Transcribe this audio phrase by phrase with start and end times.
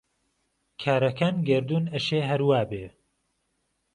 [0.81, 2.85] کارهکان گهردوون ئهشێ ههر وا بێ،